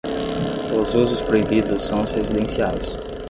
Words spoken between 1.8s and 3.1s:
são os residenciais.